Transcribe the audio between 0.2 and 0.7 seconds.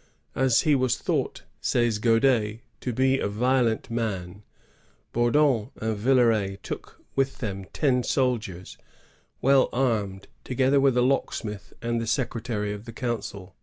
As